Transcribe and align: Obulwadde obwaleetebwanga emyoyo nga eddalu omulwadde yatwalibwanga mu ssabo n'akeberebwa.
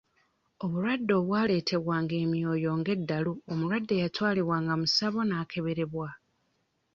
Obulwadde 0.63 1.13
obwaleetebwanga 1.21 2.15
emyoyo 2.23 2.69
nga 2.79 2.89
eddalu 2.97 3.31
omulwadde 3.51 3.95
yatwalibwanga 4.03 4.73
mu 4.79 4.85
ssabo 4.89 5.19
n'akeberebwa. 5.25 6.09